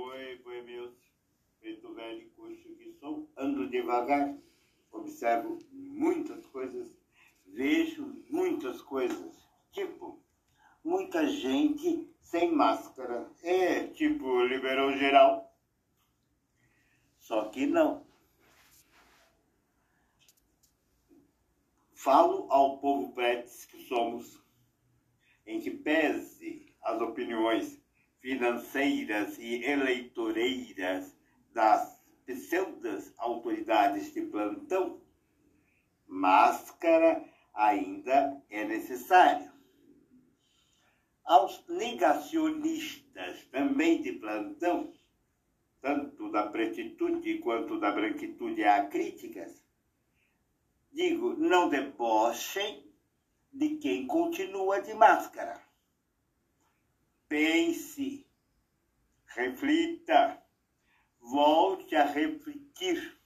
Oi, 0.00 0.40
oi 0.44 0.62
meus 0.62 0.94
preto 1.58 1.92
velho 1.92 2.30
coxo 2.36 2.68
que 2.76 2.92
sou, 3.00 3.28
ando 3.36 3.68
devagar, 3.68 4.32
observo 4.92 5.58
muitas 5.72 6.46
coisas, 6.46 6.96
vejo 7.44 8.06
muitas 8.30 8.80
coisas, 8.80 9.36
tipo, 9.72 10.22
muita 10.84 11.26
gente 11.26 12.08
sem 12.20 12.52
máscara, 12.54 13.28
é 13.42 13.88
tipo 13.88 14.44
liberou 14.44 14.96
geral, 14.96 15.52
só 17.18 17.46
que 17.46 17.66
não. 17.66 18.06
Falo 21.92 22.46
ao 22.52 22.78
povo 22.78 23.12
pretes 23.14 23.64
que 23.64 23.82
somos, 23.88 24.40
em 25.44 25.60
que 25.60 25.72
pese 25.72 26.72
as 26.82 27.00
opiniões 27.00 27.77
financeiras 28.20 29.38
e 29.38 29.64
eleitoreiras 29.64 31.16
das 31.52 31.98
pseudas 32.26 33.12
autoridades 33.16 34.12
de 34.12 34.22
plantão, 34.22 35.00
máscara 36.06 37.24
ainda 37.54 38.42
é 38.50 38.64
necessária. 38.64 39.52
Aos 41.24 41.66
negacionistas 41.68 43.44
também 43.46 44.02
de 44.02 44.12
plantão, 44.12 44.92
tanto 45.80 46.30
da 46.30 46.46
pretitude 46.46 47.38
quanto 47.38 47.78
da 47.78 47.92
branquitude 47.92 48.64
há 48.64 48.86
críticas, 48.86 49.62
digo, 50.92 51.34
não 51.34 51.68
debochem 51.68 52.86
de 53.52 53.76
quem 53.76 54.06
continua 54.06 54.80
de 54.80 54.94
máscara. 54.94 55.67
Pense, 57.28 58.26
reflita, 59.26 60.42
volte 61.20 61.94
a 61.94 62.04
refletir. 62.04 63.16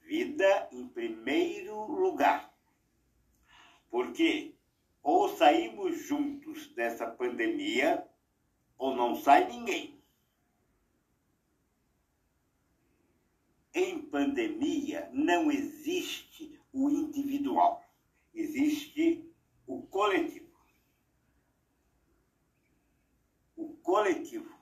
Vida 0.00 0.68
em 0.72 0.88
primeiro 0.88 1.86
lugar. 1.86 2.52
Porque 3.90 4.54
ou 5.02 5.28
saímos 5.36 5.98
juntos 6.06 6.68
dessa 6.74 7.06
pandemia, 7.06 8.06
ou 8.78 8.94
não 8.94 9.16
sai 9.16 9.48
ninguém. 9.50 10.00
Em 13.74 13.98
pandemia 14.02 15.08
não 15.12 15.50
existe 15.50 16.60
o 16.72 16.88
individual, 16.88 17.82
existe 18.34 19.28
o 19.66 19.82
coletivo. 19.82 20.52
O 23.56 23.74
coletivo. 24.02 24.52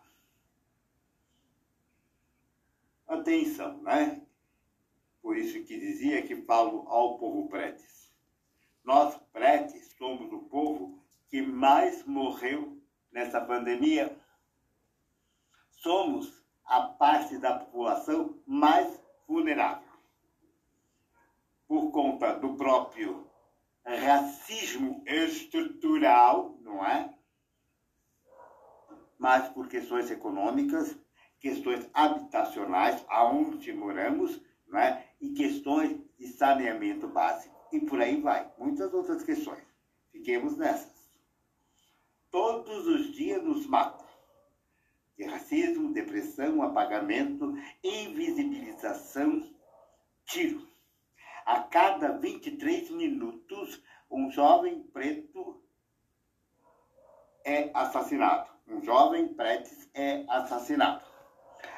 Atenção, 3.08 3.78
né? 3.78 4.20
Por 5.22 5.36
isso 5.36 5.64
que 5.64 5.78
dizia 5.78 6.22
que 6.22 6.36
falo 6.42 6.86
ao 6.88 7.18
povo 7.18 7.48
pretes. 7.48 8.12
Nós, 8.84 9.16
pretes, 9.32 9.94
somos 9.96 10.30
o 10.30 10.40
povo 10.40 11.02
que 11.28 11.40
mais 11.40 12.04
morreu 12.04 12.78
nessa 13.10 13.40
pandemia. 13.40 14.14
Somos 15.70 16.44
a 16.66 16.82
parte 16.82 17.38
da 17.38 17.58
população 17.58 18.38
mais 18.46 19.00
vulnerável. 19.26 19.88
Por 21.66 21.90
conta 21.90 22.34
do 22.34 22.56
próprio 22.56 23.26
racismo 23.84 25.02
estrutural, 25.06 26.58
não 26.60 26.84
é? 26.84 27.19
Mas 29.20 29.50
por 29.50 29.68
questões 29.68 30.10
econômicas, 30.10 30.96
questões 31.38 31.86
habitacionais, 31.92 33.04
aonde 33.06 33.70
moramos, 33.70 34.40
né? 34.66 35.04
e 35.20 35.30
questões 35.34 36.00
de 36.18 36.26
saneamento 36.28 37.06
básico. 37.06 37.54
E 37.70 37.80
por 37.80 38.00
aí 38.00 38.18
vai. 38.18 38.50
Muitas 38.58 38.92
outras 38.94 39.22
questões. 39.22 39.62
Fiquemos 40.10 40.56
nessas. 40.56 40.90
Todos 42.30 42.86
os 42.86 43.12
dias 43.12 43.44
nos 43.44 43.66
matam. 43.66 44.06
De 45.18 45.24
racismo, 45.24 45.92
depressão, 45.92 46.62
apagamento, 46.62 47.54
invisibilização, 47.84 49.54
tiro. 50.24 50.66
A 51.44 51.60
cada 51.64 52.16
23 52.16 52.90
minutos, 52.92 53.82
um 54.10 54.30
jovem 54.30 54.82
preto 54.84 55.62
é 57.44 57.70
assassinado. 57.74 58.50
Um 58.70 58.82
jovem 58.82 59.28
preto 59.34 59.70
é 59.92 60.24
assassinado. 60.28 61.04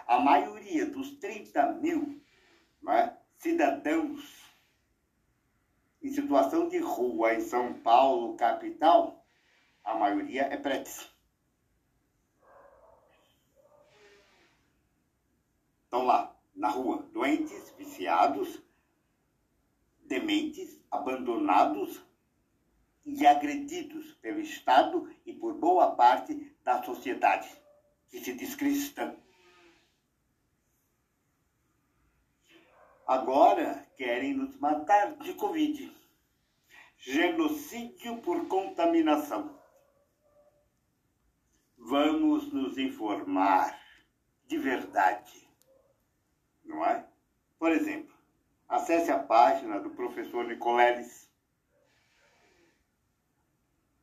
A 0.07 0.21
maioria 0.21 0.85
dos 0.87 1.13
30 1.13 1.73
mil 1.73 2.23
né, 2.83 3.17
cidadãos 3.37 4.43
em 6.03 6.11
situação 6.13 6.69
de 6.69 6.79
rua 6.79 7.35
em 7.35 7.41
São 7.41 7.75
Paulo, 7.75 8.37
capital, 8.37 9.25
a 9.83 9.95
maioria 9.95 10.43
é 10.43 10.57
pretes. 10.57 11.11
Estão 15.85 16.05
lá, 16.05 16.37
na 16.55 16.69
rua, 16.69 17.09
doentes, 17.13 17.71
viciados, 17.79 18.61
dementes, 20.05 20.81
abandonados 20.91 22.03
e 23.05 23.27
agredidos 23.27 24.13
pelo 24.15 24.41
Estado 24.41 25.09
e 25.25 25.33
por 25.33 25.55
boa 25.55 25.95
parte 25.95 26.52
da 26.65 26.83
sociedade, 26.83 27.49
que 28.09 28.21
se 28.21 28.33
diz 28.35 28.55
cristã. 28.55 29.17
Agora 33.07 33.87
querem 33.97 34.35
nos 34.35 34.57
matar 34.59 35.17
de 35.17 35.35
Covid. 35.35 35.95
Genocídio 36.97 38.19
por 38.23 38.47
contaminação. 38.47 39.59
Vamos 41.77 42.53
nos 42.53 42.79
informar 42.79 43.79
de 44.47 44.57
verdade. 44.57 45.49
Não 46.65 46.87
é? 46.87 47.07
Por 47.59 47.73
exemplo, 47.73 48.15
acesse 48.69 49.11
a 49.11 49.19
página 49.19 49.81
do 49.81 49.91
professor 49.91 50.45
Nicoleles. 50.45 51.29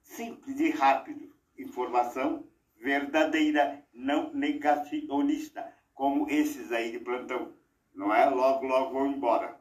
Simples 0.01 0.59
e 0.59 0.69
rápido. 0.71 1.38
Informação 1.59 2.47
verdadeira, 2.77 3.85
não 3.93 4.33
negacionista, 4.33 5.71
como 5.93 6.29
esses 6.29 6.71
aí 6.71 6.91
de 6.91 6.99
plantão 6.99 7.53
não 7.99 8.13
é? 8.13 8.25
Logo, 8.29 8.65
logo 8.65 8.93
vão 8.93 9.07
embora. 9.07 9.59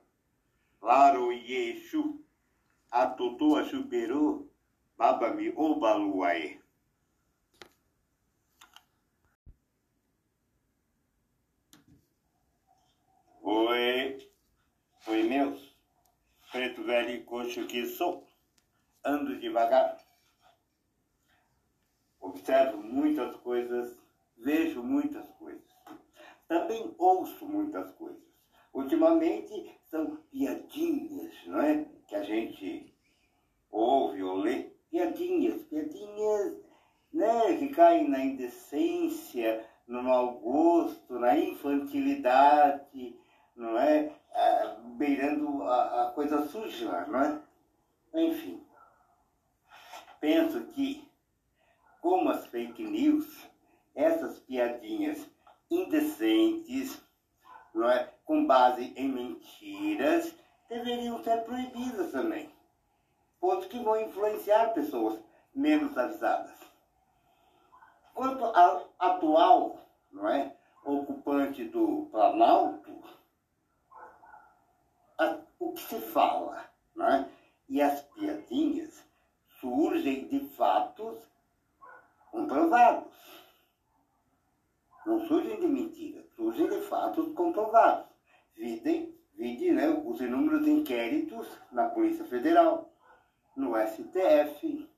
Laro 0.80 1.32
Yeshu, 1.32 2.24
Atotoa 2.90 3.64
Chuperu, 3.64 4.48
Babami 4.96 5.52
Obaluae. 5.56 6.60
Oi, 13.42 14.30
oi 15.06 15.22
meus, 15.24 15.74
preto 16.52 16.84
velho 16.84 17.10
e 17.10 17.24
coxo 17.24 17.66
que 17.66 17.86
sou, 17.86 18.26
ando 19.04 19.38
devagar, 19.40 19.96
observo 22.28 22.78
muitas 22.78 23.36
coisas, 23.36 23.96
vejo 24.36 24.82
muitas 24.82 25.28
coisas, 25.32 25.62
também 26.46 26.94
ouço 26.98 27.46
muitas 27.46 27.90
coisas. 27.92 28.22
Ultimamente 28.72 29.78
são 29.90 30.16
piadinhas, 30.30 31.34
não 31.46 31.60
é? 31.60 31.86
Que 32.06 32.14
a 32.14 32.22
gente 32.22 32.94
ouve 33.70 34.22
ou 34.22 34.36
lê. 34.36 34.70
Piadinhas, 34.90 35.62
piadinhas, 35.64 36.56
né? 37.12 37.56
Que 37.58 37.68
caem 37.68 38.08
na 38.08 38.20
indecência, 38.24 39.66
no 39.86 40.02
mau 40.02 40.38
gosto, 40.38 41.18
na 41.18 41.36
infantilidade, 41.38 43.18
não 43.56 43.78
é? 43.78 44.14
Ah, 44.32 44.76
beirando 44.96 45.62
a, 45.64 46.08
a 46.08 46.10
coisa 46.12 46.46
suja, 46.46 47.06
não 47.06 47.20
é? 47.20 47.42
Enfim. 48.14 48.62
Penso 50.20 50.66
que, 50.68 51.07
como 52.00 52.30
as 52.30 52.46
fake 52.46 52.82
news, 52.82 53.26
essas 53.94 54.38
piadinhas 54.40 55.26
indecentes, 55.70 57.00
não 57.74 57.90
é? 57.90 58.12
com 58.24 58.46
base 58.46 58.92
em 58.96 59.08
mentiras, 59.08 60.34
deveriam 60.68 61.22
ser 61.22 61.44
proibidas 61.44 62.12
também, 62.12 62.52
pois 63.40 63.66
que 63.66 63.78
vão 63.78 64.00
influenciar 64.00 64.74
pessoas 64.74 65.18
menos 65.54 65.96
avisadas. 65.96 66.54
Quanto 68.14 68.44
ao 68.44 68.92
atual 68.98 69.78
não 70.12 70.28
é, 70.28 70.54
ocupante 70.84 71.64
do 71.64 72.08
Planalto, 72.10 73.02
a, 75.18 75.38
o 75.58 75.72
que 75.72 75.80
se 75.80 76.00
fala 76.00 76.68
não 76.94 77.06
é, 77.06 77.28
e 77.68 77.80
as 77.80 78.02
piadinhas 78.02 79.04
surgem 79.60 80.28
de 80.28 80.40
fatos 80.50 81.27
comprovados. 82.30 83.12
Não 85.06 85.26
surgem 85.26 85.60
de 85.60 85.66
mentiras, 85.66 86.24
surgem 86.36 86.68
de 86.68 86.80
fatos 86.82 87.32
comprovados. 87.34 88.06
Videm, 88.56 89.14
vide 89.34 89.70
né, 89.72 89.88
os 89.88 90.20
inúmeros 90.20 90.66
inquéritos 90.66 91.48
na 91.72 91.88
Polícia 91.88 92.24
Federal, 92.24 92.90
no 93.56 93.74
STF. 93.76 94.88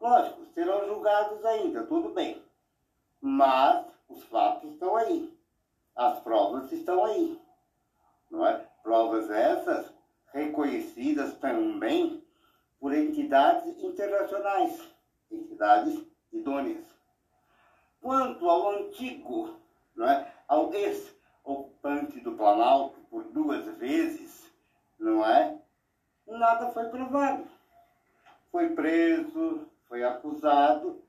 Lógico, 0.00 0.44
serão 0.54 0.86
julgados 0.86 1.44
ainda, 1.44 1.84
tudo 1.84 2.10
bem. 2.10 2.42
Mas 3.20 3.86
os 4.08 4.24
fatos 4.24 4.72
estão 4.72 4.96
aí. 4.96 5.32
As 5.94 6.20
provas 6.20 6.70
estão 6.72 7.04
aí. 7.04 7.40
Não 8.30 8.46
é? 8.46 8.66
Provas 8.82 9.30
essas 9.30 9.92
reconhecidas 10.32 11.34
também 11.38 12.22
por 12.78 12.92
entidades 12.94 13.82
internacionais, 13.82 14.80
entidades 15.30 16.05
Quanto 18.06 18.48
ao 18.48 18.70
antigo, 18.70 19.56
não 19.96 20.08
é? 20.08 20.32
ao 20.46 20.72
ex-ocupante 20.72 22.20
do 22.20 22.36
Planalto 22.36 23.00
por 23.10 23.24
duas 23.24 23.66
vezes, 23.78 24.48
não 24.96 25.26
é? 25.26 25.58
Nada 26.24 26.70
foi 26.70 26.88
provado. 26.88 27.44
Foi 28.52 28.70
preso, 28.70 29.66
foi 29.88 30.04
acusado, 30.04 31.02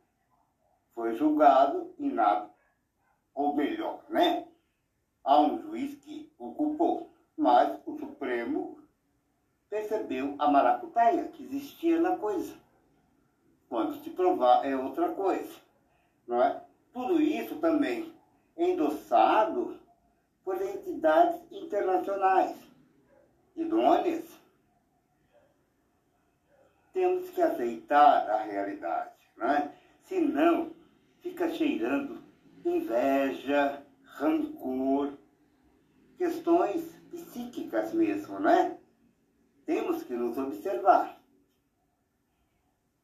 foi 0.96 1.14
julgado 1.14 1.94
e 2.00 2.08
nada. 2.10 2.50
Ou 3.36 3.54
melhor, 3.54 4.02
né? 4.10 4.48
Há 5.24 5.40
um 5.40 5.62
juiz 5.62 5.96
que 6.00 6.34
ocupou, 6.40 7.12
mas 7.38 7.80
o 7.86 7.96
Supremo 8.00 8.80
percebeu 9.70 10.36
a 10.40 10.50
maracutaia 10.50 11.28
que 11.28 11.44
existia 11.44 12.00
na 12.00 12.18
coisa. 12.18 12.56
Quando 13.70 14.02
se 14.04 14.10
provar 14.12 14.66
é 14.66 14.76
outra 14.76 15.10
coisa, 15.10 15.56
não 16.28 16.42
é? 16.42 16.62
Tudo 16.94 17.22
isso 17.22 17.56
também 17.58 18.14
endossado 18.58 19.78
por 20.44 20.62
entidades 20.62 21.42
internacionais 21.52 22.56
idôneas. 23.56 24.26
Temos 26.94 27.30
que 27.30 27.42
aceitar 27.42 28.30
a 28.30 28.44
realidade, 28.44 29.14
não 29.36 29.48
é? 29.48 29.72
Senão, 30.04 30.72
fica 31.22 31.50
cheirando 31.50 32.24
inveja, 32.64 33.84
rancor, 34.04 35.14
questões 36.18 36.96
psíquicas 37.12 37.94
mesmo, 37.94 38.40
né? 38.40 38.78
Temos 39.66 40.04
que 40.04 40.14
nos 40.14 40.38
observar. 40.38 41.22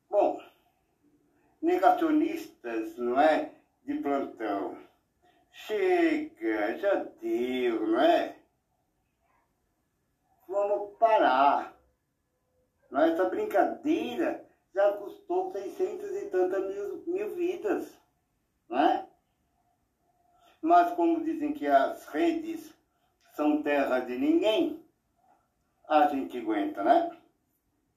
Bom, 0.09 0.39
negacionistas, 1.63 2.97
não 2.97 3.19
é? 3.19 3.51
De 3.85 3.95
plantão. 3.95 4.77
Chega, 5.51 6.77
já 6.77 6.95
deu, 7.21 7.87
não 7.87 8.01
é? 8.01 8.35
Vamos 10.47 10.97
parar. 10.97 11.73
Não 12.91 13.01
é? 13.01 13.11
Essa 13.11 13.25
brincadeira 13.29 14.45
já 14.75 14.91
custou 14.93 15.51
600 15.53 16.11
e 16.11 16.25
tantas 16.29 16.67
mil, 16.67 17.03
mil 17.07 17.35
vidas, 17.35 17.97
não 18.67 18.79
é? 18.79 19.07
Mas 20.61 20.93
como 20.95 21.23
dizem 21.23 21.53
que 21.53 21.67
as 21.67 22.07
redes 22.07 22.73
são 23.35 23.63
terra 23.63 23.99
de 23.99 24.17
ninguém, 24.17 24.83
a 25.87 26.07
gente 26.07 26.37
aguenta, 26.37 26.83
né? 26.83 27.11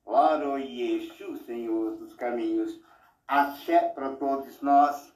Claro, 0.04 0.58
Yeshu, 0.58 1.36
Senhor 1.38 1.96
dos 1.96 2.14
caminhos. 2.14 2.80
Axé 3.28 3.82
para 3.94 4.10
todos 4.16 4.60
nós. 4.62 5.15